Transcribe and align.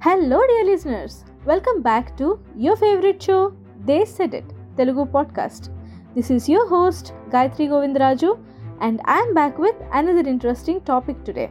Hello 0.00 0.40
dear 0.40 0.66
listeners 0.66 1.16
welcome 1.46 1.82
back 1.82 2.18
to 2.18 2.38
your 2.56 2.78
favourite 2.78 3.22
show 3.22 3.52
the 3.84 4.04
set 4.04 4.34
it 4.34 4.76
Telugu 4.76 5.04
podcast 5.04 5.70
this 6.14 6.32
is 6.32 6.50
your 6.50 6.68
host 6.68 7.12
Gayathri 7.36 7.68
Govindaraju 7.68 8.36
and 8.82 9.00
I'm 9.10 9.34
back 9.34 9.60
with 9.60 9.76
another 9.94 10.28
interesting 10.28 10.80
topic 10.80 11.26
today 11.26 11.50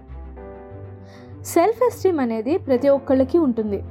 self 1.46 1.84
esteem 1.84 2.20
అనేది 2.20 2.58
ప్రతి 2.58 2.90
ఒక్కళ్ళకి 2.90 3.38
ఉంటుంది. 3.38 3.84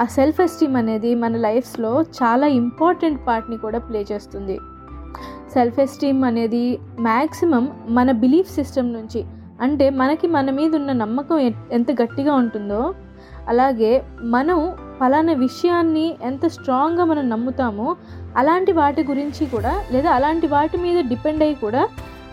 ఆ 0.00 0.04
self 0.04 0.40
esteem 0.40 0.76
అనేది 0.76 1.14
మన 1.14 1.36
లైఫ్స్లో 1.36 2.02
చాలా 2.02 2.46
important 2.46 3.26
పార్ట్ని 3.26 3.56
కూడా 3.56 3.78
ప్లే 3.78 4.04
చేస్తుంది. 4.12 4.58
సెల్ఫ్ 5.52 5.80
ఎస్టీమ్ 5.80 6.24
అనేది 6.24 6.78
మ్యాక్సిమం 7.00 7.80
మన 7.88 8.10
బిలీఫ్ 8.10 8.50
సిస్టమ్ 8.50 8.92
నుంచి 8.92 9.24
అంటే 9.60 9.90
మనకి 9.90 10.26
మన 10.26 10.50
మీద 10.50 10.76
ఉన్న 10.76 10.92
నమ్మకం 10.92 11.38
ఎ- 11.38 11.52
ఎంత 11.72 12.02
గట్టిగా 12.02 12.34
ఉంటుందో 12.34 12.94
అలాగే 13.48 14.02
మనం 14.20 14.72
ఫలానా 15.00 15.32
విషయాన్ని 15.32 16.16
ఎంత 16.22 16.46
స్ట్రాంగ్గా 16.46 17.04
మనం 17.04 17.28
నమ్ముతామో 17.28 17.96
అలాంటి 18.36 18.72
వాటి 18.72 19.04
గురించి 19.04 19.46
కూడా 19.46 19.84
లేదా 19.90 20.10
అలాంటి 20.10 20.46
వాటి 20.46 20.76
మీద 20.76 21.04
డిపెండ్ 21.04 21.42
అయ్యి 21.42 21.54
కూడా 21.54 21.88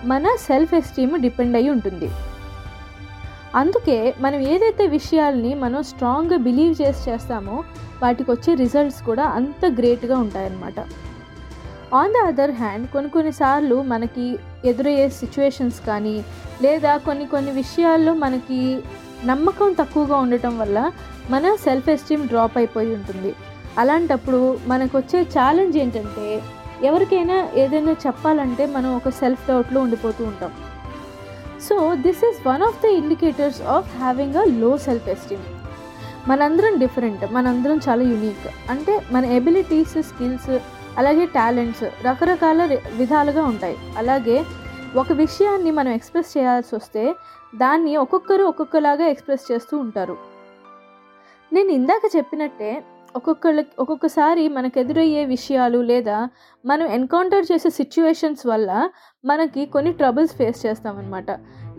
మన 0.06 0.28
సెల్ఫ్ 0.39 0.73
ఎస్టీమ్ 0.73 1.22
డిపెండ్ 1.22 1.56
అయి 1.56 1.69
ఉంటుంది. 1.69 2.09
అందుకే 3.56 4.16
మనం 4.19 4.39
ఏదైతే 4.39 4.88
విషయాల్ని 4.88 5.56
మనం 5.56 5.83
స్ట్రాంగ్గా 5.83 6.38
బిలీవ్ 6.38 6.81
చేసి 6.81 7.12
చేస్తామో 7.12 7.63
వాటికి 8.03 8.31
వచ్చే 8.31 8.53
రిజల్ట్స్ 8.53 9.03
కూడా 9.03 9.23
అంత 9.23 9.66
గ్రేట్గా 9.66 10.17
ఉంటాయన్నమాట. 10.17 10.79
ఆన్ 11.94 12.14
ద 12.14 12.18
అదర్ 12.28 12.52
హ్యాండ్ 12.52 12.90
కొన్ని 12.90 13.09
కొన్నిసార్లు 13.09 13.81
మనకి 13.81 14.40
ఎదురయ్యే 14.66 15.09
సిచ్యువేషన్స్ 15.09 15.80
కానీ 15.88 16.24
లేదా 16.62 16.98
కొన్ని 16.98 17.26
కొన్ని 17.26 17.52
విషయాల్లో 17.52 18.14
మనకి 18.14 18.59
నమ్మకం 19.26 19.76
తక్కువగా 19.80 20.18
ఉండటం 20.18 20.59
వల్ల 20.59 20.92
మన 21.30 21.56
సెల్ఫ్ 21.56 21.90
ఎస్టీమ్ 21.90 22.28
డ్రాప్ 22.28 22.58
అయిపోయి 22.58 22.94
ఉంటుంది. 22.94 23.36
అలాంటప్పుడు 23.78 24.58
మనకు 24.68 24.98
వచ్చే 24.98 25.22
ఛాలెంజ్ 25.22 25.78
ఏంటంటే 25.78 26.42
ఎవరికైనా 26.84 27.50
ఏదైనా 27.56 27.92
చెప్పాలంటే 27.92 28.66
మనం 28.66 28.96
ఒక 28.96 29.10
సెల్ఫ్ 29.10 29.48
డౌట్లో 29.48 29.81
ఉండిపోతూ 29.81 30.24
ఉంటాం. 30.25 30.52
So 31.70 31.96
this 31.96 32.24
is 32.25 32.48
one 32.48 32.62
of 32.62 32.81
the 32.84 32.86
indicators 32.86 33.62
of 33.62 33.98
having 33.98 34.36
a 34.36 34.44
low 34.44 34.78
self 34.78 35.10
esteem 35.10 35.46
మనందరం 36.28 36.80
డిఫరెంట్ 36.80 37.34
మనందరం 37.34 37.80
చాలా 37.90 38.04
యునీక్ 38.04 38.72
అంటే 38.72 38.94
మన 39.12 39.25
ఎబిలిటీస్ 39.25 39.96
స్కిల్స్ 40.10 40.52
అలాగే 40.98 41.26
టాలెంట్స్ 41.26 41.84
రకరకాల 42.06 42.80
విధాలుగా 42.98 43.44
ఉంటాయి. 43.44 43.78
అలాగే 43.98 44.46
ఒక 44.96 45.12
విషయాన్ని 45.12 45.72
మనం 45.72 45.92
ఎక్స్ప్రెస్ 45.92 46.38
చేయాల్సి 46.38 46.76
వస్తే 46.76 47.16
దాన్ని 47.56 47.98
ఒక్కొక్కరు 47.98 48.44
ఒక్కొక్కలాగా 48.44 49.06
ఎక్స్ప్రెస్ 49.08 49.52
చేస్తూ 49.52 49.78
ఉంటారు. 49.78 50.18
నేను 51.54 51.70
ఇందాక 51.70 52.02
చెప్పినట్టే 52.18 52.84
ఒక్కొక్కళ్ళకి 53.16 53.70
ఒక్కొక్కసారి 53.80 54.48
మనకు 54.48 54.80
ఎదురయ్యే 54.80 55.26
విషయాలు 55.26 55.81
లేదా 55.81 56.30
మనం 56.66 56.86
ఎన్కౌంటర్ 56.86 57.46
చేసే 57.52 57.70
సిచ్యువేషన్స్ 57.70 58.48
వల్ల 58.48 58.90
మనకి 59.25 59.66
కొన్ని 59.66 59.94
ట్రబుల్స్ 59.94 60.36
ఫేస్ 60.36 60.66
చేస్తామన్నమాట. 60.66 61.25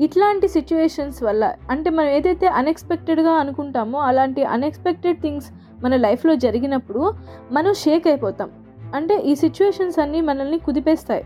ఇట్లాంటి 0.00 0.48
సిచ్యువేషన్స్ 0.48 1.22
వల్ల 1.22 1.54
అంటే 1.70 1.90
మనం 1.90 2.08
ఏదైతే 2.08 2.46
అన్ఎక్స్పెక్టెడ్గా 2.46 3.32
అనుకుంటామో 3.32 3.98
అలాంటి 3.98 4.44
అన్ఎక్స్పెక్టెడ్ 4.44 5.22
థింగ్స్ 5.22 5.46
మన 5.84 5.96
లైఫ్లో 5.96 6.36
జరిగినప్పుడు 6.36 7.14
మనం 7.52 7.74
షేక్ 7.74 8.06
అయిపోతాం. 8.06 8.63
అంటే 8.94 9.16
ఈ 9.16 9.34
సిచ్యువేషన్స్ 9.34 9.98
అన్నీ 9.98 10.20
మనల్ని 10.20 10.58
కుదిపేస్తాయి. 10.58 11.24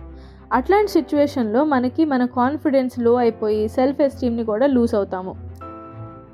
అట్లాంటి 0.52 0.90
సిచ్యువేషన్లో 0.90 1.64
మనకి 1.64 2.04
మన 2.04 2.24
కాన్ఫిడెన్స్లో 2.24 3.14
అయిపోయి 3.14 3.68
సెల్ఫ్ 3.68 4.00
ఎస్టీమ్ని 4.00 4.44
కూడా 4.44 4.66
లూజ్ 4.66 4.94
అవుతాము. 4.94 5.48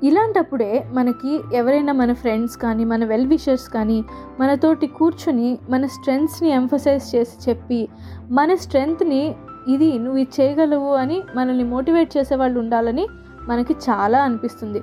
ఇలాంటప్పుడే 0.03 0.85
మనకి 0.93 1.39
ఎవరైనా 1.53 1.93
మన 1.93 2.13
ఫ్రెండ్స్ 2.13 2.57
కానీ 2.57 2.83
మన 2.83 3.05
వెల్ 3.05 3.27
విషర్స్ 3.27 3.69
కానీ 3.69 4.03
మనతోటి 4.39 4.87
కూర్చొని 4.87 5.57
మన 5.69 5.85
స్ట్రెంగ్స్ని 5.85 6.49
ఎంఫసైజ్ 6.49 7.15
చేసి 7.15 7.49
చెప్పి 7.49 7.87
మన 8.29 8.55
స్ట్రెంగ్త్ని 8.55 9.35
ఇది 9.67 9.99
నువ్వు 9.99 10.17
ఇది 10.17 10.41
చేయగలవు 10.41 10.93
అని 10.93 11.21
మనల్ని 11.35 11.63
మోటివేట్ 11.63 12.17
చేసే 12.17 12.35
వాళ్ళు 12.35 12.59
ఉండాలని 12.59 13.07
మనకి 13.47 13.73
చాలా 13.73 14.23
అనిపిస్తుంది. 14.23 14.79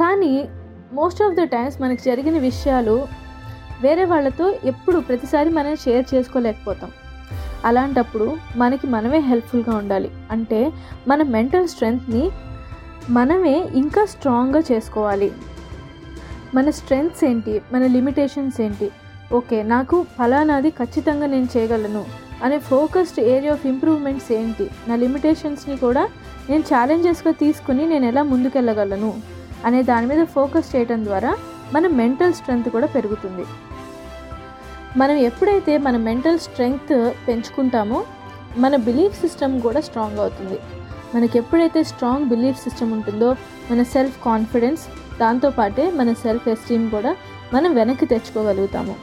కానీ 0.00 0.48
మోస్ట్ 0.92 1.22
ఆఫ్ 1.22 1.34
ద 1.34 1.42
టైమ్స్ 1.42 1.82
మనకి 1.82 2.02
జరిగిన 2.06 2.38
విషయాలు 2.38 3.17
వేరే 3.82 4.04
వాళ్ళతో 4.04 4.54
ఎప్పుడు 4.64 4.98
ప్రతిసారి 4.98 5.50
మనం 5.50 5.76
షేర్ 5.76 6.06
చేసుకోలేకపోతాం. 6.14 6.90
అలాంటప్పుడు 7.64 8.36
మనకి 8.56 8.86
మనమే 8.86 9.18
హెల్ప్ఫుల్గా 9.18 9.76
ఉండాలి. 9.76 10.10
అంటే 10.30 10.72
మన 11.08 11.22
మెంటల్ 11.22 11.68
స్ట్రెంగ్త్ని 11.68 12.30
మనమే 13.10 13.68
ఇంకా 13.74 14.04
స్ట్రాంగ్గా 14.04 14.62
చేసుకోవాలి. 14.72 15.32
మన 16.54 16.70
స్ట్రెంగ్త్స్ 16.70 17.24
ఏంటి? 17.24 17.62
మన 17.72 17.86
లిమిటేషన్స్ 17.86 18.60
ఏంటి? 18.60 18.90
ఓకే 19.32 19.62
నాకు 19.62 20.06
ఫలానాది 20.18 20.70
ఖచ్చితంగా 20.70 21.26
నేను 21.26 21.48
చేయగలను 21.56 22.04
అనే 22.44 22.58
ఫోకస్డ్ 22.58 23.20
ఏరియా 23.20 23.52
ఆఫ్ 23.52 23.66
ఇంప్రూవ్మెంట్స్ 23.66 24.32
ఏంటి? 24.32 24.70
నా 24.88 24.96
లిమిటేషన్స్ని 24.96 25.76
కూడా 25.76 26.08
నేను 26.50 26.62
ఛాలెంజెస్గా 26.62 27.32
తీసుకుని 27.32 27.86
నేను 27.86 28.06
ఎలా 28.06 28.22
ముందుకెళ్ళగలను 28.22 29.14
అనే 29.64 29.82
దాని 29.82 30.06
మీద 30.06 30.24
ఫోకస్ 30.24 30.76
చేయడం 30.76 31.04
ద్వారా 31.04 31.36
మన 31.74 31.86
మెంటల్ 31.86 32.32
స్ట్రెంగ్త్ 32.32 32.68
కూడా 32.68 32.86
పెరుగుతుంది. 32.86 33.44
మనం 34.96 35.14
ఎప్పుడైతే 35.16 35.78
మన 35.78 35.96
మెంటల్ 35.96 36.38
స్ట్రెంగ్త్ 36.38 37.12
పెంచుకుంటామో 37.28 38.04
మన 38.56 38.76
బిలీఫ్ 38.76 39.20
సిస్టమ్ 39.20 39.60
కూడా 39.60 39.80
స్ట్రాంగ్ 39.80 40.18
అవుతుంది. 40.18 40.58
మనకి 41.14 41.38
ఎప్పుడైతే 41.38 41.82
స్ట్రాంగ్ 41.82 42.24
బిలీఫ్ 42.24 42.62
సిస్టమ్ 42.62 42.92
ఉంటుందో 42.92 43.34
మన 43.70 43.82
సెల్ఫ్ 43.82 44.24
కాన్ఫిడెన్స్ 44.24 44.82
దాంతోపాటే 45.20 45.90
మన 45.90 46.12
సెల్ఫ్ 46.12 46.48
ఎస్టీమ్ 46.48 46.90
కూడా 46.90 47.16
మనం 47.54 47.74
వెనక్కి 47.74 48.06
తెచ్చుకోగలుగుతాము. 48.06 48.96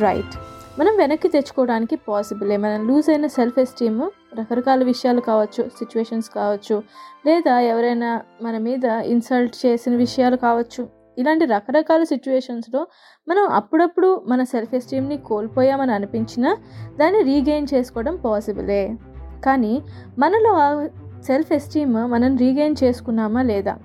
రైట్. 0.00 0.38
మనం 0.80 0.96
వెనక్కి 0.96 1.28
తెచ్చుకోవడానికి 1.28 1.96
పాసిబులే. 1.96 2.56
మనం 2.56 2.88
లూజ్ 2.88 3.10
అయిన 3.10 3.26
సెల్ఫ్ 3.26 3.58
ఎస్టీమ్ 3.58 4.00
రకరకాల 4.40 4.84
విషయాలు 4.84 5.20
కావచ్చు 5.20 5.62
సిచ్యువేషన్స్ 5.62 6.30
కావచ్చు 6.30 6.82
లేదా 7.26 7.60
ఎవరైనా 7.60 8.20
మన 8.42 8.58
మీద 8.58 8.84
ఇన్సల్ట్ 8.84 9.66
చేసిన 9.66 9.96
విషయాలు 9.96 10.36
కావచ్చు 10.36 11.01
ఇలాంటి 11.18 11.44
రకరకాల 11.44 12.02
సిచ్యువేషన్స్లో 12.02 12.86
మనం 13.28 13.48
అప్పుడప్పుడు 13.48 14.24
మన 14.28 14.42
సెల్ఫ్ 14.42 14.74
ఎస్టీమ్ని 14.74 15.16
కోల్పోయామని 15.16 15.92
అనిపించినా 15.92 16.56
దాన్ని 17.00 17.22
రీగెయిన్ 17.22 17.66
చేసుకోవడం 17.74 18.16
పాసిబులే 18.16 18.96
కానీ 19.44 19.82
మనలో 20.18 20.54
ఆ 20.54 20.88
సెల్ఫ్ 21.26 21.52
ఎస్టీమ్ 21.52 21.94
మనం 21.94 22.36
రీగెయిన్ 22.36 22.76
చేసుకున్నామా 22.84 23.42
లేదా? 23.42 23.76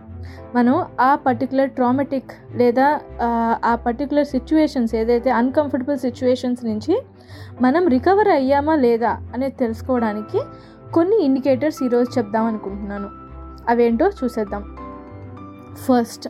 మనం 0.55 0.85
ఆ 1.01 1.15
పర్టికులర్ 1.15 1.69
ట్రామెటిక్ 1.69 2.31
లేదా 2.55 2.99
ఆ 3.65 3.75
పర్టికులర్ 3.75 4.27
సిచ్యువేషన్స్ 4.27 4.95
ఏదైతే 4.95 5.29
అన్కంఫర్టబుల్ 5.29 5.97
సిచ్యువేషన్స్ 5.97 6.65
నుంచి 6.65 7.01
మనం 7.61 7.87
రికవర్ 7.87 8.27
అయ్యామా 8.27 8.75
లేదా 8.75 9.09
అనేది 9.09 9.55
తెలుసుకోవడానికి 9.55 10.41
కొన్ని 10.93 11.23
ఇండికేటర్స్ 11.23 11.83
ఈరోజు 11.83 12.19
చెప్దాం 12.19 12.45
అనుకుంటున్నాను. 12.45 13.09
అవేంటో 13.69 14.09
చూసేద్దాం. 14.09 14.77
First 15.73 16.29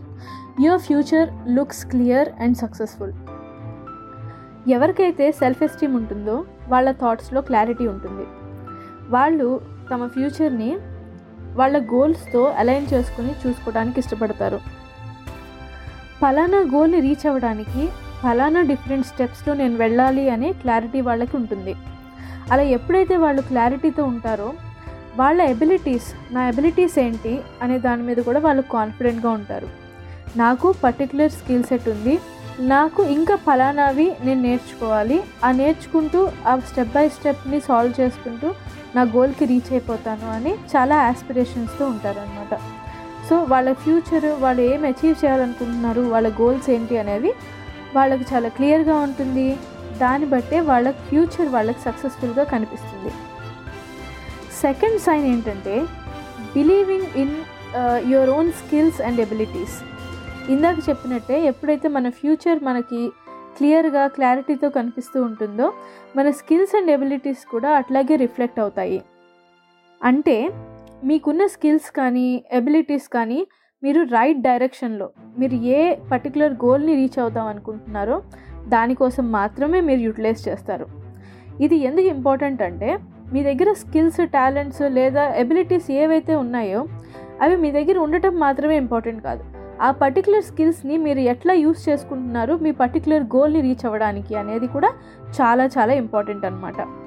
your 0.61 0.81
future 0.81 1.29
looks 1.47 1.85
clear 1.85 2.29
and 2.39 2.57
successful 2.57 3.13
ఎవరికైతే 4.69 5.31
సెల్ఫ్ 5.31 5.63
ఎస్టీమ్ 5.63 5.95
ఉంటుందో 5.95 6.45
వాళ్ళ 6.67 6.91
థాట్స్లో 6.91 7.41
క్లారిటీ 7.41 7.87
ఉంటుంది. 7.87 8.25
వాళ్ళు 9.09 9.61
తమ 9.91 10.07
ఫ్యూచర్ని 10.07 10.77
వాళ్ళ 11.55 11.83
గోల్స్తో 11.83 12.53
అలైన్ 12.57 12.87
చేసుకుని 12.93 13.31
చూసుకోవడానికి 13.31 13.99
ఇష్టపడతారు. 13.99 14.57
ఫలానా 16.21 16.57
గోల్ని 16.57 16.99
రీచ్ 16.99 17.27
అవ్వడానికి 17.27 17.89
ఫలానా 18.23 18.61
డిఫరెంట్ 18.61 19.07
స్టెప్స్లో 19.07 19.53
నేను 19.53 19.77
వెళ్ళాలి 19.77 20.29
అనే 20.29 20.53
క్లారిటీ 20.53 21.01
వాళ్ళకి 21.01 21.37
ఉంటుంది. 21.37 21.75
అలా 22.51 22.61
ఎప్పుడైతే 22.61 23.17
వాళ్ళు 23.17 23.41
క్లారిటీతో 23.41 24.03
ఉంటారో 24.03 24.53
వాళ్ళ 25.15 25.41
ఎబిలిటీస్ 25.41 26.33
నా 26.33 26.47
ఎబిలిటీస్ 26.47 26.99
ఏంటి 26.99 27.41
అనే 27.61 27.79
దాని 27.79 28.03
మీద 28.03 28.17
కూడా 28.17 28.39
వాళ్ళు 28.39 28.61
కాన్ఫిడెంట్గా 28.61 29.31
ఉంటారు. 29.31 29.86
నాకు 30.41 30.67
పర్టికులర్ 30.83 31.35
స్కిల్ 31.39 31.67
సెట్ 31.69 31.87
ఉంది. 31.93 32.15
నాకు 32.73 33.01
ఇంకా 33.15 33.35
ఫలానావి 33.45 34.07
నేను 34.25 34.41
నేర్చుకోవాలి. 34.47 35.17
ఆ 35.45 35.49
నేర్చుకుంటూ 35.59 36.19
ఆ 36.49 36.53
స్టెప్ 36.69 36.93
బై 36.95 37.05
స్టెప్ని 37.17 37.59
సాల్వ్ 37.67 37.93
చేసుకుంటూ 37.99 38.49
నా 38.95 39.01
గోల్కి 39.15 39.45
రీచ్ 39.51 39.71
అయిపోతాను 39.73 40.27
అని 40.35 40.53
చాలా 40.73 40.95
ఆస్పిరేషన్స్తో 41.09 41.83
ఉంటారనమాట 41.93 42.53
సో 43.27 43.37
వాళ్ళ 43.51 43.69
ఫ్యూచర్ 43.83 44.27
వాళ్ళు 44.43 44.61
ఏం 44.71 44.81
అచీవ్ 44.89 45.15
చేయాలనుకుంటున్నారు 45.23 46.03
వాళ్ళ 46.13 46.27
గోల్స్ 46.41 46.67
ఏంటి 46.75 46.95
అనేది 47.03 47.31
వాళ్ళకి 47.95 48.25
చాలా 48.31 48.49
క్లియర్గా 48.57 48.95
ఉంటుంది. 49.07 49.47
దాన్ని 50.01 50.27
బట్టే 50.33 50.57
వాళ్ళ 50.69 50.87
ఫ్యూచర్ 51.07 51.49
వాళ్ళకి 51.55 51.81
సక్సెస్ఫుల్గా 51.85 52.43
కనిపిస్తుంది. 52.53 53.11
సెకండ్ 54.63 54.99
సైన్ 55.05 55.25
ఏంటంటే 55.33 55.75
believing 56.55 57.11
in 57.23 57.35
your 58.13 58.31
own 58.37 58.51
skills 58.61 58.99
and 59.07 59.21
abilities 59.25 59.77
ఇందాక 60.53 60.77
చెప్పినట్టే 60.89 61.45
ఎప్పుడైతే 61.45 61.87
మన 61.87 62.09
ఫ్యూచర్ 62.09 62.63
మనకి 62.63 63.11
క్లియర్గా 63.57 64.07
క్లారిటీతో 64.07 64.69
కనిపిస్తూ 64.69 65.23
ఉంటుందో 65.23 65.73
మన 66.15 66.29
స్కిల్స్ 66.29 66.75
అండ్ 66.75 66.91
ఎబిలిటీస్ 66.91 67.45
కూడా 67.45 67.69
అట్లాగే 67.71 68.15
రిఫ్లెక్ట్ 68.15 68.59
అవుతాయి. 68.59 69.01
అంటే 70.03 70.49
మీకున్న 71.03 71.45
స్కిల్స్ 71.45 71.91
కానీ 71.91 72.43
ఎబిలిటీస్ 72.51 73.07
కానీ 73.07 73.47
మీరు 73.83 74.01
రైట్ 74.03 74.39
డైరెక్షన్లో 74.41 75.09
మీరు 75.37 75.55
ఏ 75.77 75.95
పర్టికులర్ 76.11 76.53
గోల్ని 76.53 76.95
రీచ్ 76.95 77.19
అవుదాం 77.19 77.47
అనుకుంటున్నారో 77.47 78.21
దానికోసం 78.67 79.31
మాత్రమే 79.31 79.81
మీరు 79.81 79.99
యూటిలైజ్ 79.99 80.47
చేస్తారు. 80.47 80.87
ఇది 81.61 81.75
ఎందుకు 81.75 82.07
ఇంపార్టెంట్ 82.07 82.61
అంటే 82.61 82.89
మీ 83.33 83.43
దగ్గర 83.43 83.73
స్కిల్స్ 83.73 84.21
టాలెంట్స్ 84.33 84.81
లేదా 84.81 85.23
ఎబిలిటీస్ 85.43 85.91
ఏవైతే 85.91 86.35
ఉన్నాయో 86.35 86.81
అవి 87.41 87.55
మీ 87.55 87.71
దగ్గర 87.71 87.97
ఉండటం 87.97 88.39
మాత్రమే 88.39 88.77
ఇంపార్టెంట్ 88.77 89.23
కాదు. 89.23 89.43
ఆ 89.81 89.91
పర్టికులర్ 89.91 90.43
స్కిల్స్ని 90.43 90.97
మీరు 90.97 91.19
ఎట్లా 91.19 91.53
యూస్ 91.53 91.89
చేసుకుంటున్నారు? 91.89 92.53
మీ 92.55 92.71
పర్టికులర్ 92.71 93.23
గోల్ని 93.23 93.61
రీచ్ 93.61 93.85
అవ్వడానికి 93.85 94.35
అనేది 94.35 94.67
కూడా 94.67 94.89
చాలా 95.41 95.69
చాలా 95.77 95.93
ఇంపార్టెంట్ 95.93 96.45
అనమాట 96.45 97.06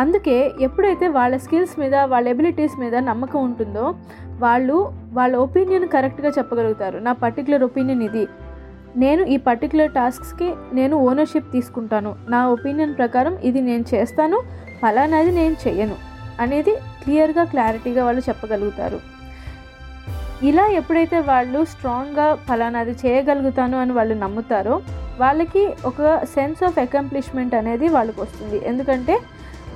అందుకే 0.00 0.36
ఎప్పుడైతే 0.66 1.06
వాళ్ళ 1.16 1.34
స్కిల్స్ 1.44 1.74
మీద 1.80 1.94
వాళ్ళ 2.12 2.26
ఎబిలిటీస్ 2.34 2.76
మీద 2.82 2.94
నమ్మకం 3.08 3.40
ఉంటుందో 3.48 3.86
వాళ్ళు 4.44 4.76
వాళ్ళ 5.18 5.34
ఒపీనియన్ 5.46 5.86
కరెక్ట్గా 5.94 6.30
చెప్పగలుగుతారు. 6.38 6.98
నా 7.06 7.12
పర్టికులర్ 7.24 7.64
ఒపీనియన్ 7.68 8.04
ఇది. 8.08 8.24
నేను 9.02 9.22
ఈ 9.34 9.36
పర్టికులర్ 9.48 9.92
టాస్క్స్కి 9.98 10.48
నేను 10.78 10.94
ఓనర్షిప్ 11.08 11.52
తీసుకుంటాను. 11.52 12.10
నా 12.34 12.40
ఒపీనియన్ 12.54 12.94
ప్రకారం 13.00 13.34
ఇది 13.48 13.60
నేను 13.68 13.84
చేస్తాను 13.92 14.38
ఫలానాది 14.80 15.32
నేను 15.40 15.56
చెయ్యను 15.64 15.96
అనేది 16.40 16.74
క్లియర్గా 17.02 17.44
క్లారిటీగా 17.52 18.02
వాళ్ళు 18.08 18.22
చెప్పగలుగుతారు. 18.28 18.98
ఇలా 20.48 20.64
ఎప్పుడైతే 20.80 21.18
వాళ్ళు 21.30 21.60
స్ట్రాంగ్గా 21.72 22.26
ఫలానాది 22.48 22.94
చేయగలుగుతాను 23.02 23.76
అని 23.82 23.92
వాళ్ళు 23.98 24.14
నమ్ముతారో 24.24 24.76
వాళ్ళకి 25.22 25.62
ఒక 25.90 26.00
సెన్స్ 26.34 26.62
ఆఫ్ 26.68 26.78
అకంప్లిష్మెంట్ 26.84 27.54
అనేది 27.60 27.88
వాళ్ళకి 27.96 28.20
వస్తుంది 28.20 28.58
ఎందుకంటే 28.70 29.16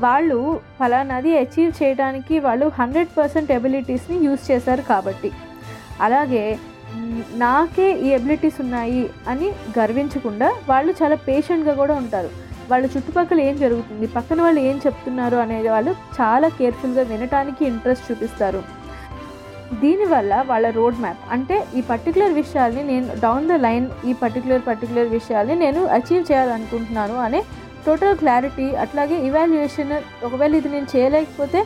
వాళ్ళు 0.05 0.39
ఫలానాది 0.79 1.31
అచీవ్ 1.43 1.73
చేయడానికి 1.81 2.35
వాళ్ళు 2.47 2.67
హండ్రెడ్ 2.79 3.13
పర్సెంట్ 3.19 3.53
ఎబిలిటీస్ని 3.57 4.17
యూస్ 4.27 4.43
చేశారు 4.51 4.83
కాబట్టి. 4.93 5.31
అలాగే 6.07 6.45
నాకే 7.45 7.87
ఈ 8.07 8.09
ఎబిలిటీస్ 8.19 8.59
ఉన్నాయి 8.65 9.05
అని 9.31 9.49
గర్వించకుండా 9.79 10.49
వాళ్ళు 10.71 10.93
చాలా 11.01 11.17
పేషెంట్గా 11.29 11.75
కూడా 11.81 11.95
ఉంటారు. 12.03 12.31
వాళ్ళ 12.71 12.85
చుట్టుపక్కల 12.95 13.41
ఏం 13.49 13.57
జరుగుతుంది? 13.65 14.07
పక్కన 14.17 14.39
వాళ్ళు 14.43 14.61
ఏం 14.69 14.77
చెప్తున్నారు 14.87 15.37
అనేది 15.45 15.69
వాళ్ళు 15.75 15.93
చాలా 16.19 16.49
కేర్ఫుల్గా 16.59 17.03
వినటానికి 17.13 17.63
ఇంట్రెస్ట్ 17.73 18.09
చూపిస్తారు. 18.09 18.63
దీనివల్ల 19.83 20.33
వాళ్ళ 20.49 20.67
రోడ్ 20.71 20.99
మ్యాప్ 21.05 21.23
అంటే 21.35 21.57
ఈ 21.79 21.81
పర్టికులర్ 21.91 22.35
విషయాల్ని 22.41 22.83
నేను 22.91 23.07
డౌన్ 23.25 23.49
ద 23.53 23.55
లైన్ 23.67 23.87
ఈ 24.09 24.13
పర్టికులర్ 24.23 24.63
పర్టికులర్ 24.67 25.09
విషయాల్ని 25.19 25.57
నేను 25.65 25.81
అచీవ్ 25.97 26.25
చేయాలనుకుంటున్నాను 26.31 27.17
అనే 27.27 27.41
టోటల్ 27.87 28.17
క్లారిటీ 28.23 28.67
అట్లాగే 28.83 29.17
ఇవాల్యుయేషన్ 29.29 29.93
ఒకవేళ 30.27 30.53
ఇది 30.61 30.69
నేను 30.69 30.89
చేయలేకపోతే 30.95 31.61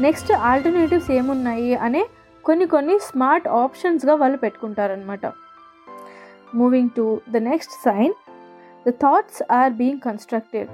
నెక్స్ట్ 0.00 0.32
ఆల్టర్నేటివ్స్ 0.50 1.10
ఏమున్నాయి 1.18 1.72
అనే 1.86 2.02
కొన్ని 2.44 2.66
కొన్ని 2.66 2.96
స్మార్ట్ 3.08 3.48
ఆప్షన్స్గా 3.62 4.14
వాళ్ళు 4.22 4.38
పెట్టుకుంటారనమాట 4.44 5.26
moving 6.54 6.94
to 6.96 7.06
the 7.34 7.42
next 7.50 7.74
sign 7.86 8.14
the 8.86 8.92
thoughts 9.04 9.42
are 9.58 9.72
being 9.80 10.02
constructed 10.08 10.70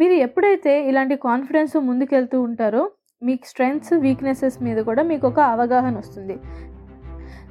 మీరు 0.00 0.14
ఎప్పుడైతే 0.26 0.72
ఇలాంటి 0.90 1.14
కాన్ఫిడెన్స్ 1.28 1.76
ముందుకెళ్తూ 1.88 2.38
ఉంటారో 2.40 2.82
మీకు 3.22 3.46
స్ట్రెంగ్స్ 3.46 3.92
వీక్నెసెస్ 4.04 4.58
మీద 4.62 4.78
కూడా 4.88 5.02
మీకు 5.02 5.24
ఒక 5.28 5.40
అవగాహన 5.54 5.94
వస్తుంది. 5.96 6.36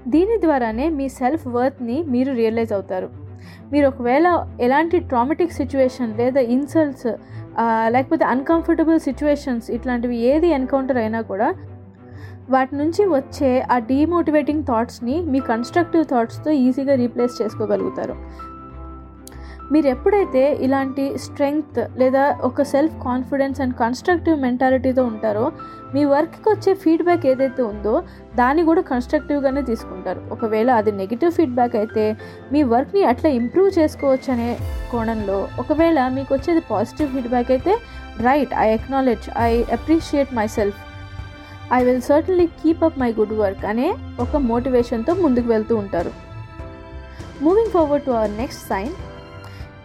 దీని 0.07 0.35
ద్వారానే 0.45 0.85
మీ 0.97 1.07
సెల్ఫ్ 1.19 1.47
వర్త్ని 1.55 1.97
మీరు 2.13 2.31
రియలైజ్ 2.31 2.73
అవుతారు. 2.73 3.09
మీరు 3.71 3.87
ఒకవేళ 3.87 4.27
ఎలాంటి 4.61 4.99
ట్రామెటిక్ 5.11 5.51
సిచ్యువేషన్ 5.51 6.17
లేదా 6.17 6.41
ఇన్సల్ట్స్ 6.57 7.09
లేకపోతే 7.87 8.25
అన్కంఫర్టబుల్ 8.25 8.99
సిచ్యువేషన్స్ 8.99 9.71
ఇట్లాంటివి 9.71 10.17
ఏది 10.31 10.49
ఎన్కౌంటర్ 10.49 10.97
అయినా 10.97 11.21
కూడా 11.21 11.49
వాటి 12.49 12.73
నుంచి 12.75 13.03
వచ్చే 13.09 13.49
ఆ 13.71 13.77
డీమోటివేటింగ్ 13.87 14.63
థాట్స్ని 14.63 15.15
మీ 15.31 15.39
కన్స్ట్రక్టివ్ 15.39 16.05
థాట్స్తో 16.05 16.51
ఈజీగా 16.51 16.95
రీప్లేస్ 16.95 17.41
చేసుకోగలుగుతారు. 17.41 18.15
మీరు 19.73 19.87
ఎప్పుడైతే 19.93 20.41
ఇలాంటి 20.65 21.05
స్ట్రెంగ్త్ 21.23 21.79
లేదా 22.01 22.21
ఒక 22.47 22.63
సెల్ఫ్ 22.71 22.93
కాన్ఫిడెన్స్ 23.05 23.57
అండ్ 23.63 23.73
కన్స్ట్రక్టివ్ 23.81 24.37
మెంటాలిటీతో 24.45 25.03
ఉంటారో 25.11 25.45
మీ 25.95 26.01
వర్క్కి 26.11 26.47
వచ్చే 26.53 26.71
ఫీడ్బ్యాక్ 26.83 27.25
ఏదైతే 27.31 27.61
ఉందో 27.71 27.93
దాన్ని 28.39 28.63
కూడా 28.69 28.81
కన్స్ట్రక్టివ్గానే 28.91 29.63
తీసుకుంటారు. 29.69 30.21
ఒకవేళ 30.35 30.69
అది 30.79 30.91
నెగిటివ్ 31.01 31.31
ఫీడ్బ్యాక్ 31.37 31.75
అయితే 31.81 32.05
మీ 32.53 32.61
వర్క్ని 32.73 33.01
అట్లా 33.11 33.31
ఇంప్రూవ్ 33.39 33.71
చేసుకోవచ్చు 33.79 34.31
అనే 34.35 34.49
కోణంలో 34.91 35.37
ఒకవేళ 35.63 36.07
మీకు 36.17 36.31
వచ్చేది 36.35 36.63
పాజిటివ్ 36.71 37.11
ఫీడ్బ్యాక్ 37.15 37.51
అయితే 37.55 37.75
right 38.27 38.53
I 38.65 38.67
acknowledge 38.77 39.27
I 39.49 39.51
appreciate 39.77 40.31
my 40.39 40.47
self 40.57 40.79
I 41.77 41.81
will 41.87 42.03
certainly 42.11 42.47
keep 42.61 42.85
up 42.87 42.99
my 43.03 43.11
good 43.19 43.35
work 43.43 43.65
అనే 43.73 43.89
ఒక 44.25 44.37
మోటివేషన్తో 44.51 45.13
ముందుకు 45.23 45.49
వెళ్తూ 45.55 45.75
ఉంటారు. 45.83 46.13
Moving 47.45 47.73
forward 47.75 48.07
to 48.07 48.13
our 48.19 48.33
next 48.41 48.63
sign. 48.71 48.93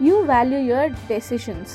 You 0.02 0.20
value 0.20 0.58
your 0.58 0.90
decisions. 0.90 1.72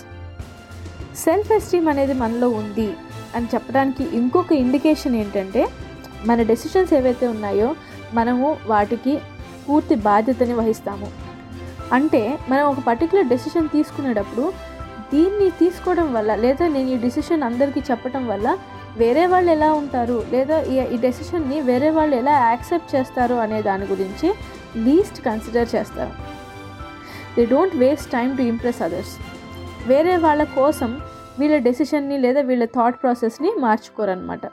Self 1.17 1.51
esteem 1.51 1.87
అనేది 1.87 2.13
మనలో 2.13 2.49
ఉంది 2.49 2.93
అని 3.35 3.47
చెప్పడానికి 3.53 4.03
ఇంకొక 4.03 4.51
ఇండికేషన్ 4.51 5.15
ఏంటంటే 5.15 5.67
మన 6.25 6.41
డెసిషన్స్ 6.41 6.93
ఏవైతే 6.93 7.27
ఉన్నాయో 7.27 7.75
మనము 8.13 8.57
వాటికి 8.67 9.19
పూర్తి 9.69 9.95
బాధ్యతని 9.95 10.53
వహిస్తాము. 10.53 11.07
అంటే 11.93 12.39
మనం 12.49 12.63
ఒక 12.63 12.79
పర్టికులర్ 12.79 13.25
డెసిషన్ 13.25 13.69
తీసుకునేటప్పుడు 13.69 14.53
దీన్ని 15.13 15.49
తీసుకోవడం 15.49 16.13
వల్ల 16.13 16.35
లేదా 16.35 16.67
నేను 16.67 16.89
ఈ 16.89 16.97
డెసిషన్ 16.97 17.43
అందరికీ 17.43 17.79
చెప్పడం 17.79 18.27
వల్ల 18.27 18.57
వేరే 18.97 19.25
వాళ్ళు 19.25 19.51
ఎలా 19.51 19.73
ఉంటారు 19.73 20.25
లేదా 20.31 20.61
ఈ- 20.61 20.93
ఈ 20.93 20.97
డెసిషన్ని 20.97 21.61
వేరే 21.61 21.89
వాళ్ళు 21.89 22.15
ఎలా 22.15 22.31
యాక్సెప్ట్ 22.31 22.95
చేస్తారు 22.95 23.35
అనే 23.35 23.61
దాని 23.61 23.85
గురించి 23.85 24.33
లీస్ట్ 24.77 25.25
కన్సిడర్ 25.25 25.75
చేస్తారు 25.75 26.36
they 27.37 27.45
don't 27.45 27.75
waste 27.75 28.11
time 28.11 28.35
to 28.35 28.41
impress 28.41 28.81
others 28.81 29.17
వేరే 29.87 30.17
వాళ్ళ 30.17 30.43
కోసం 30.43 31.01
వీళ్ళ 31.39 31.57
డెసిషన్ని 31.57 32.17
లేదా 32.17 32.41
వీళ్ళ 32.41 32.65
థాట్ 32.65 33.01
ప్రాసెస్ని 33.01 33.51
మార్చుకోరనమాట 33.59 34.45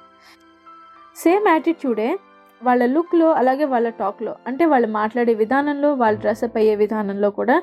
సేమ్ 1.16 1.48
యాటిట్యూడే 1.48 2.18
వాళ్ళ 2.62 2.86
లుక్లో 2.86 3.32
అలాగే 3.32 3.64
వాళ్ళ 3.64 3.88
టాక్లో 3.88 4.36
అంటే 4.46 4.64
వాళ్ళు 4.64 4.88
మాట్లాడే 4.88 5.34
విధానంలో 5.34 5.94
వాళ్ళు 5.94 6.20
డ్రెస్అప్ 6.20 6.56
అయ్యే 6.56 6.74
విధానంలో 6.74 7.30
కూడా 7.30 7.62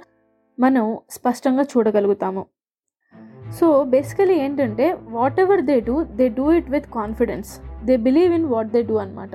మనం 0.59 0.97
స్పష్టంగా 1.09 1.63
చూడగలుగుతాము. 1.63 2.45
సో 3.59 3.83
బేసికలీ 3.83 4.33
ఏంటంటే 4.33 4.97
whatever 5.39 5.61
they 5.61 5.79
do 5.79 6.03
they 6.03 6.29
do 6.29 6.51
it 6.51 6.69
with 6.71 6.85
confidence 6.85 7.61
they 7.85 7.97
believe 7.97 8.33
in 8.33 8.45
what 8.45 8.67
they 8.67 8.81
do 8.81 8.95
అనమాట 8.95 9.31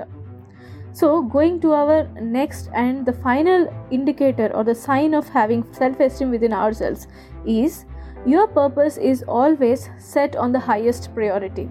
So, 0.97 1.21
going 1.21 1.59
to 1.61 1.73
our 1.73 2.07
next 2.19 2.71
and 2.73 3.05
the 3.05 3.13
final 3.13 3.71
indicator 3.91 4.47
or 4.55 4.63
the 4.63 4.73
sign 4.73 5.13
of 5.13 5.27
having 5.29 5.63
self 5.71 5.99
esteem 5.99 6.31
within 6.31 6.51
ourselves 6.51 7.07
is 7.45 7.85
your 8.25 8.47
purpose 8.47 8.97
is 8.97 9.21
always 9.27 9.91
set 9.99 10.35
on 10.35 10.51
the 10.53 10.59
highest 10.59 11.13
priority. 11.13 11.69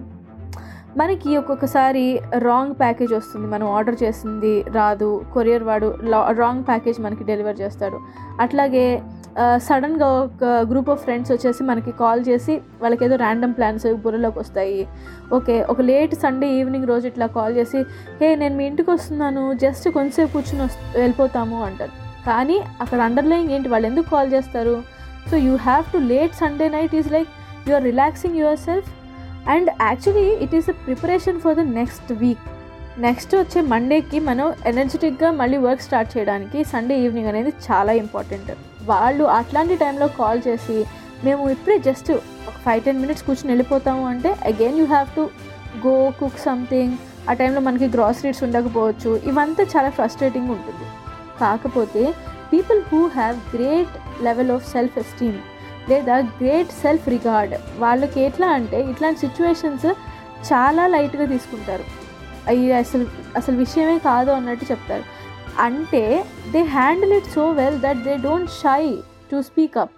మనకి 0.99 1.31
ఒక్కొక్కసారి 1.39 2.03
wrong 2.47 2.73
package 2.79 3.11
వస్తుంది. 3.17 3.47
మనం 3.51 3.67
order 3.77 3.97
చేసింది 4.03 4.53
రాదు. 4.77 5.09
Courier 5.33 5.65
వాడు 5.69 5.87
wrong 6.41 6.63
package 6.69 6.99
మనకి 7.05 7.23
deliver 7.29 7.57
చేస్తాడు. 7.61 7.97
అట్లాగే 8.43 8.85
సడన్గా 9.65 10.07
ఒక 10.21 10.45
గ్రూప్ 10.69 10.89
ఆఫ్ 10.93 11.01
ఫ్రెండ్స్ 11.05 11.31
వచ్చేసి 11.33 11.61
మనకి 11.69 11.91
కాల్ 11.99 12.21
చేసి 12.29 12.53
వాళ్ళకి 12.83 13.03
ఏదో 13.07 13.15
ర్యాండమ్ 13.23 13.53
ప్లాన్స్ 13.57 13.85
బుర్రలోకి 14.03 14.39
వస్తాయి. 14.43 14.81
ఓకే 15.37 15.55
ఒక 15.71 15.81
లేట్ 15.89 16.13
సండే 16.23 16.47
ఈవినింగ్ 16.59 16.87
రోజు 16.91 17.05
ఇట్లా 17.11 17.27
కాల్ 17.37 17.53
చేసి 17.59 17.79
హే 18.21 18.29
నేను 18.41 18.55
మీ 18.59 18.65
ఇంటికి 18.71 18.89
వస్తున్నాను. 18.95 19.43
జస్ట్ 19.65 19.87
కొంతసేపు 19.97 20.31
కూర్చుని 20.35 20.67
వెళ్ళిపోతాము 21.01 21.59
అంటారు. 21.69 21.93
కానీ 22.29 22.59
అక్కడ 22.83 22.99
అండర్లైన్ 23.09 23.49
ఏంటి? 23.57 23.69
వాళ్ళు 23.73 23.87
ఎందుకు 23.91 24.09
కాల్ 24.15 24.31
చేస్తారు? 24.35 24.75
So 25.29 25.37
you 25.47 25.55
have 25.69 25.85
to 25.95 26.01
late 26.13 26.35
Sunday 26.43 26.67
night 26.77 26.95
is 27.01 27.11
like 27.17 27.29
you 27.69 27.75
are 27.79 27.87
relaxing 27.91 28.39
your 28.43 28.61
self 28.67 28.89
and 29.47 29.69
actually 29.81 30.29
it 30.45 30.55
is 30.55 30.69
a 30.69 30.75
preparation 30.85 31.39
for 31.41 31.55
the 31.55 31.59
next 31.59 32.13
week. 32.13 32.45
Next 32.99 33.35
వచ్చే 33.35 33.61
మండేకి 33.61 34.19
మనం 34.19 34.53
ఎనర్జెటిక్గా 34.65 35.31
మళ్ళీ 35.31 35.57
వర్క్ 35.57 35.81
స్టార్ట్ 35.81 36.17
చేయడానికి 36.17 36.63
సండే 36.63 36.99
ఈవినింగ్ 36.99 37.27
అనేది 37.27 37.49
చాలా 37.49 37.91
ఇంపార్టెంట్. 37.91 38.51
వాళ్ళు 38.83 39.23
అట్లాంటి 39.23 39.75
టైంలో 39.75 40.07
కాల్ 40.07 40.41
చేసి 40.47 40.85
మేము 41.23 41.49
ఇప్పుడే 41.49 41.79
జస్ట్ 41.79 42.11
ఒక 42.11 42.57
ఫైవ్ 42.65 42.81
టెన్ 42.83 43.01
మినిట్స్ 43.01 43.23
కూర్చొని 43.23 43.47
వెళ్ళిపోతాము 43.47 44.07
అంటే 44.07 44.29
again 44.29 44.77
you 44.77 44.85
have 44.85 45.07
to 45.15 45.29
go 45.87 46.13
cook 46.19 46.39
something 46.39 46.97
ఆ 47.29 47.33
టైంలో 47.33 47.61
మనకి 47.61 47.87
గ్రాసరీస్ 47.87 48.43
ఉండకపోవచ్చు. 48.43 49.21
ఇవంతా 49.25 49.63
చాలా 49.63 49.89
ఫ్రస్ట్రేటింగ్ 49.89 50.49
ఉంటుంది. 50.49 50.87
కాకపోతే 51.39 52.03
people 52.53 52.81
who 52.81 53.07
have 53.07 53.37
great 53.55 54.23
level 54.23 54.51
of 54.51 54.71
self 54.71 54.97
esteem 54.97 55.39
లేదా 55.91 56.15
గ్రేట్ 56.39 56.71
సెల్ఫ్ 56.83 57.05
రిగార్డ్ 57.15 57.53
వాళ్ళకి 57.83 58.19
ఎట్లా 58.27 58.47
అంటే 58.57 58.79
ఇట్లాంటి 58.91 59.19
సిచ్యువేషన్స్ 59.25 59.87
చాలా 60.49 60.83
లైట్గా 60.93 61.25
తీసుకుంటారు. 61.33 61.85
అయ్యి 62.51 62.67
అసలు 62.81 63.05
అసలు 63.39 63.55
విషయమే 63.63 63.97
కాదు 64.09 64.31
అన్నట్టు 64.37 64.65
చెప్తారు. 64.71 65.05
అంటే 65.67 66.01
they 66.53 66.59
handle 66.77 67.13
it 67.19 67.29
so 67.35 67.43
well 67.59 67.79
that 67.85 68.01
they 68.07 68.13
don't 68.27 68.51
shy 68.61 68.81
to 69.31 69.37
speak 69.49 69.77
up 69.83 69.95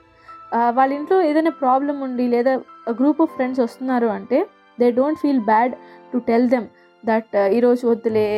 వాళ్ళ 0.78 0.92
ఇంట్లో 1.00 1.18
ఏదైనా 1.30 1.54
ప్రాబ్లం 1.64 1.98
ఉండి 2.08 2.26
లేదా 2.36 2.54
గ్రూప్ 3.00 3.20
ఆఫ్ 3.26 3.34
ఫ్రెండ్స్ 3.38 3.62
వస్తున్నారు 3.66 4.08
అంటే 4.18 4.38
they 4.78 4.88
don't 5.00 5.20
feel 5.24 5.44
bad 5.52 5.74
to 6.14 6.20
tell 6.30 6.48
them 6.54 6.68
that 7.04 7.36
ఈరోజు 7.58 7.84
వద్దులే 7.88 8.30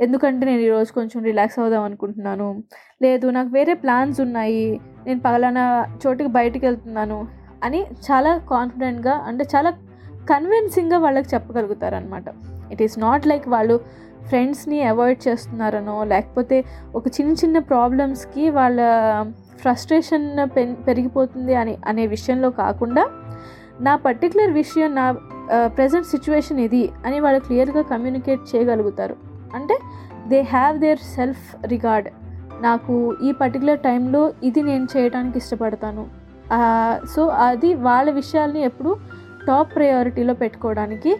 ఎందుకంటే 0.00 0.46
నేను 0.46 0.60
ఈరోజు 0.60 0.92
కొంచెం 0.92 1.22
రిలాక్స్ 1.22 1.58
అవుదాం 1.58 1.82
అనుకుంటున్నాను. 1.82 2.62
లేదు 3.02 3.26
నాకు 3.26 3.48
వేరే 3.48 3.74
ప్లాన్స్ 3.74 4.20
ఉన్నాయి. 4.20 4.80
నేను 5.06 5.20
పలానా 5.20 5.86
చోటుకి 6.06 6.28
బయటికి 6.28 6.66
వెళ్తున్నాను 6.66 7.26
అని 7.64 7.86
చాలా 8.06 8.38
కాన్ఫిడెంట్గా 8.38 9.12
అంటే 9.12 9.44
చాలా 9.54 9.70
కన్విన్సింగ్గా 10.30 10.98
వాళ్ళకి 10.98 11.28
చెప్పగలుగుతారనమాట 11.34 12.24
ఇట్ 12.72 12.82
ఈస్ 12.82 12.98
నాట్ 12.98 13.26
లైక్ 13.26 13.48
వాళ్ళు 13.48 13.80
ఫ్రెండ్స్ని 14.28 14.82
అవాయిడ్ 14.82 15.28
చేస్తున్నారనో 15.28 16.04
లేకపోతే 16.04 16.64
ఒక 16.94 17.06
చిన్న 17.06 17.32
చిన్న 17.32 17.58
ప్రాబ్లమ్స్కి 17.58 18.50
వాళ్ళ 18.50 18.80
ఫ్రస్ట్రేషన్ 19.62 20.26
పెరిగిపోతుంది 20.86 21.54
అని 21.54 21.78
అనే 21.86 22.06
విషయంలో 22.06 22.50
కాకుండా 22.50 23.04
నా 23.80 23.96
పర్టికులర్ 23.96 24.50
విషయం 24.50 24.94
నా 24.94 25.12
ప్రజెంట్ 25.66 26.06
సిచ్యువేషన్ 26.06 26.60
ఇది 26.60 26.90
అని 27.06 27.20
వాళ్ళు 27.20 27.40
క్లియర్గా 27.40 27.82
కమ్యూనికేట్ 27.82 28.56
చేయగలుగుతారు. 28.56 29.33
అంటే 29.54 29.76
they 30.28 30.40
have 30.54 30.76
their 30.84 31.02
self 31.16 31.46
regard 31.72 32.08
నాకు 32.62 32.94
ఈ 33.22 33.30
పర్టికులర్ 33.32 33.80
టైంలో 33.86 34.20
ఇది 34.48 34.60
నేను 34.62 34.86
చేయడానికి 34.96 35.38
ఇష్టపడతాను. 35.38 36.04
సో 37.14 37.22
అది 37.48 37.70
వాళ్ళ 37.86 38.08
విషయాల్ని 38.10 38.60
ఎప్పుడు 38.70 38.90
టాప్ 39.48 39.70
ప్రయారిటీలో 39.76 40.34
పెట్టుకోవడానికి 40.34 41.12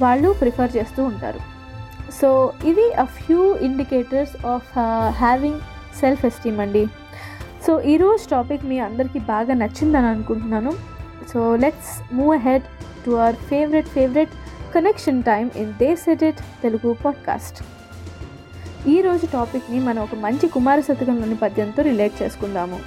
వాళ్ళు 0.00 0.28
ప్రిఫర్ 0.40 0.72
చేస్తూ 0.76 1.00
ఉంటారు. 1.04 1.40
సో 2.20 2.28
ఇది 2.70 2.86
a 3.02 3.06
few 3.18 3.42
indicators 3.68 4.34
of 4.46 4.70
having 5.22 5.60
self 6.00 6.24
esteem 6.30 6.60
అండి. 6.64 6.84
సో 7.66 7.72
ఈరోజు 7.92 8.24
టాపిక్ 8.30 8.64
మీ 8.70 8.78
అందరికీ 8.78 9.18
బాగా 9.32 9.54
నచ్చిందని 9.54 10.08
అనుకుంటున్నాను. 10.14 10.72
So 11.32 11.40
let's 11.64 11.92
move 12.14 12.34
ahead 12.46 12.66
to 13.04 13.10
our 13.10 13.38
favourite 13.50 13.88
favourite 13.96 14.34
connection 14.74 15.22
time 15.22 15.50
in 15.56 15.72
the 15.72 15.96
set 15.96 16.22
it 16.22 16.40
Telugu 16.62 16.92
podcast 17.04 17.58
ఈరోజు 18.88 19.26
టాపిక్ని 19.26 19.80
మనం 19.80 20.02
ఒక 20.02 20.14
మంచి 20.14 20.48
కుమార 20.48 20.80
శతకంలోని 20.80 21.36
పద్యంతో 21.36 21.82
రిలేట్ 21.82 22.22
చేసుకుందాము. 22.22 22.80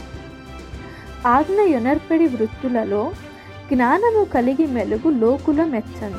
ఆజ్ఞయొనర్పిడి 1.27 2.27
వృత్తులలో 2.27 3.11
జ్ఞానము 3.73 4.23
కలిగి 4.23 4.65
మెలుగు 4.67 5.09
లోకుల 5.09 5.63
మెచ్చన్ 5.63 6.17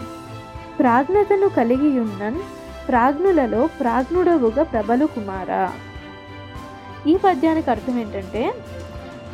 ప్రాజ్ఞతను 0.78 1.48
కలిగి 1.48 2.00
ఉన్నన్ 2.00 2.40
ప్రాజ్ఞులలో 2.88 3.66
ప్రాజ్ఞుడవుగా 3.66 4.62
ప్రబలు 4.62 5.06
కుమార. 5.06 5.70
ఈ 7.06 7.16
పద్యానికి 7.16 7.70
అర్థం 7.70 7.98
ఏంటంటే 8.00 8.52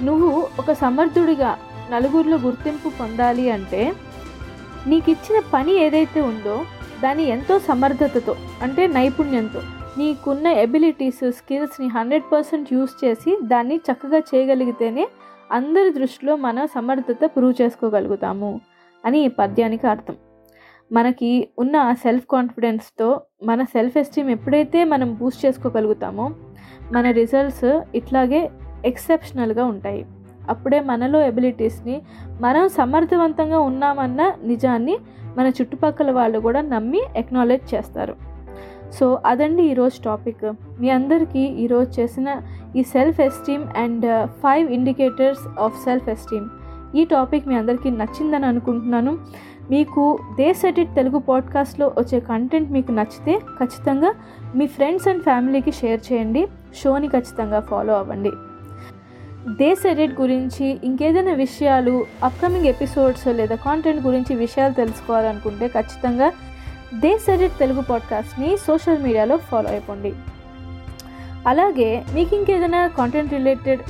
నువ్వు 0.02 0.48
ఒక 0.58 0.72
సమర్థుడిగా 0.72 1.58
నలుగురిలో 1.90 2.36
గుర్తింపు 2.36 2.88
పొందాలి 2.88 3.50
అంటే 3.50 3.92
నీకు 4.86 5.10
ఇచ్చిన 5.10 5.42
పని 5.54 5.72
ఏదైతే 5.76 6.20
ఉందో 6.20 6.64
దాన్ని 7.02 7.24
ఎంతో 7.24 7.58
సమర్థతతో 7.58 8.36
అంటే 8.62 8.86
నైపుణ్యంతో 8.86 9.60
నీకున్న 9.98 10.46
ఎబిలిటీస్ 10.46 11.32
స్కిల్స్ని 11.32 11.88
హండ్రెడ్ 11.88 12.24
పర్సెంట్ 12.32 12.72
యూస్ 12.72 13.04
చేసి 13.04 13.38
దాన్ని 13.42 13.76
చక్కగా 13.76 14.18
చేయగలిగితేనే 14.18 15.08
అందరి 15.52 15.90
దృష్టిలో 15.92 16.36
మన 16.36 16.64
సమర్థత 16.64 17.24
ప్రూవ్ 17.24 17.62
చేసుకోగలుగుతాము 17.62 18.60
అని 19.04 19.24
ఈ 19.24 19.28
పద్యానికి 19.28 19.86
అర్థం. 19.86 20.16
మనకి 20.92 21.48
ఉన్న 21.58 21.76
ఆ 21.76 21.92
సెల్ఫ్ 21.94 22.26
కాన్ఫిడెన్స్తో 22.26 23.20
మన 23.42 23.62
సెల్ఫ్ 23.62 23.96
ఎస్టీమ్ 23.96 24.30
ఎప్పుడైతే 24.30 24.84
మనం 24.84 25.14
బూస్ట్ 25.14 25.46
చేసుకోగలుగుతామో 25.46 26.30
మన 26.92 27.10
రిజల్ట్స్ 27.10 27.80
ఇట్లాగే 27.94 28.50
ఎక్సెప్షనల్గా 28.84 29.64
ఉంటాయి. 29.64 30.06
అప్పుడే 30.48 30.80
మనలో 30.80 31.20
ఎబిలిటీస్ని 31.20 32.02
మనం 32.40 32.68
సమర్థవంతంగా 32.68 33.60
ఉన్నామన్న 33.60 34.32
నిజాన్ని 34.44 34.98
మన 35.36 35.48
చుట్టుపక్కల 35.48 36.10
వాళ్ళు 36.10 36.38
కూడా 36.38 36.60
నమ్మి 36.60 37.02
ఎక్నాలెడ్జ్ 37.16 37.74
చేస్తారు. 37.74 38.14
సో 38.92 39.18
అదండి 39.26 39.62
ఈరోజు 39.62 40.02
టాపిక్ 40.04 40.52
మీ 40.80 40.90
అందరికీ 40.90 41.38
ఈరోజు 41.38 42.00
చేసిన 42.00 42.42
ఈ 42.76 42.82
self 42.82 43.20
esteem 43.20 43.64
and 43.76 44.26
five 44.26 44.72
indicators 44.72 45.60
of 45.60 45.84
self 45.84 46.08
esteem 46.08 46.48
ఈ 46.96 47.04
టాపిక్ 47.04 47.48
మీ 47.48 47.54
అందరికీ 47.54 47.90
నచ్చిందని 47.90 48.46
అనుకుంటున్నాను. 48.46 49.18
మీకు 49.70 50.18
దే 50.36 50.52
సెట్ 50.52 50.80
ఇట్ 50.80 50.94
తెలుగు 50.94 51.18
పాడ్కాస్ట్లో 51.18 51.92
వచ్చే 51.98 52.20
కంటెంట్ 52.20 52.72
మీకు 52.72 52.92
నచ్చితే 52.92 53.38
ఖచ్చితంగా 53.38 54.14
మీ 54.54 54.66
ఫ్రెండ్స్ 54.66 55.08
అండ్ 55.08 55.22
ఫ్యామిలీకి 55.22 55.72
షేర్ 55.72 56.00
చేయండి. 56.12 56.48
షోని 56.82 57.08
ఖచ్చితంగా 57.08 57.60
ఫాలో 57.60 57.98
అవ్వండి. 57.98 58.30
దే 59.48 59.74
సెట్ 59.74 60.20
గురించి 60.20 60.78
ఇంకేదైనా 60.84 61.32
విషయాలు 61.32 62.06
అప్కమింగ్ 62.24 62.66
ఎపిసోడ్స్ 62.66 63.26
లేదా 63.26 63.56
కాంటెంట్ 63.56 64.06
గురించి 64.06 64.36
విషయాలు 64.36 64.72
తెలుసుకోవాలనుకుంటే 64.72 65.68
ఖచ్చితంగా 65.68 66.32
దే 66.94 67.18
సెట్ 67.18 67.58
తెలుగు 67.58 67.80
పాడ్కాస్ట్ని 67.80 68.56
సోషల్ 68.56 69.02
మీడియాలో 69.02 69.36
ఫాలో 69.36 69.70
అయిపోండి. 69.70 70.14
అలాగే 71.46 72.04
మీకు 72.14 72.36
ఇంకేదైనా 72.36 72.86
కాంటెంట్ 72.86 73.32
రిలేటెడ్ 73.32 73.80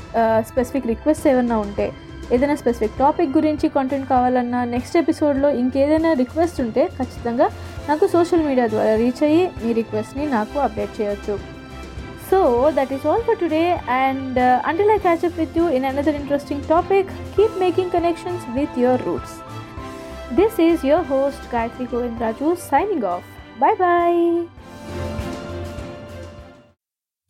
స్పెసిఫిక్ 0.40 0.86
రిక్వెస్ట్ 0.86 1.28
ఏమైనా 1.28 1.58
ఉంటే 1.58 1.92
ఏదైనా 2.32 2.54
స్పెసిఫిక్ 2.54 2.98
టాపిక్ 2.98 3.36
గురించి 3.36 3.68
కాంటెంట్ 3.68 4.08
కావాలన్నా 4.08 4.64
నెక్స్ట్ 4.64 4.96
ఎపిసోడ్లో 4.96 5.50
ఇంకేదైనా 5.50 6.12
రిక్వెస్ట్ 6.12 6.60
ఉంటే 6.60 6.86
ఖచ్చితంగా 6.86 7.48
నాకు 7.88 8.06
సోషల్ 8.06 8.42
మీడియా 8.42 8.66
ద్వారా 8.66 8.94
రీచ్ 8.94 9.22
అయ్యి 9.22 9.50
మీ 9.64 9.72
రిక్వెస్ట్ని 9.72 10.26
నాకు 10.26 10.58
అప్డేట్ 10.58 11.00
చేయొచ్చు. 11.00 11.53
So 12.34 12.72
that 12.72 12.90
is 12.90 13.04
all 13.04 13.22
for 13.22 13.36
today, 13.36 13.80
and 13.86 14.36
uh, 14.36 14.60
until 14.64 14.90
I 14.90 14.98
catch 14.98 15.22
up 15.22 15.36
with 15.36 15.54
you 15.54 15.68
in 15.68 15.84
another 15.84 16.10
interesting 16.10 16.60
topic, 16.62 17.06
keep 17.36 17.56
making 17.58 17.90
connections 17.90 18.42
with 18.56 18.76
your 18.76 18.96
roots. 19.06 19.38
This 20.32 20.58
is 20.58 20.82
your 20.82 21.04
host 21.04 21.40
Gayatri 21.52 21.86
Govindraju 21.86 22.58
signing 22.58 23.04
off. 23.04 23.22
Bye 23.60 23.76
bye. 23.76 24.48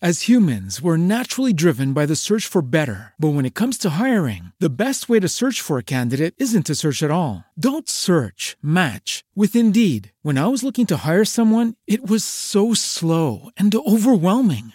As 0.00 0.28
humans, 0.28 0.82
we're 0.82 0.98
naturally 0.98 1.54
driven 1.54 1.94
by 1.94 2.04
the 2.04 2.14
search 2.16 2.46
for 2.46 2.60
better. 2.60 3.14
But 3.18 3.34
when 3.34 3.46
it 3.46 3.54
comes 3.54 3.78
to 3.78 3.96
hiring, 3.96 4.52
the 4.60 4.84
best 4.84 5.08
way 5.08 5.18
to 5.18 5.28
search 5.28 5.62
for 5.62 5.78
a 5.78 5.92
candidate 5.96 6.34
isn't 6.36 6.66
to 6.66 6.74
search 6.74 7.02
at 7.02 7.10
all. 7.10 7.44
Don't 7.58 7.88
search, 7.88 8.58
match 8.62 9.24
with 9.34 9.56
Indeed. 9.56 10.12
When 10.20 10.36
I 10.36 10.48
was 10.48 10.62
looking 10.62 10.86
to 10.88 10.98
hire 11.08 11.24
someone, 11.24 11.74
it 11.86 12.06
was 12.06 12.22
so 12.22 12.74
slow 12.74 13.48
and 13.56 13.74
overwhelming. 13.74 14.74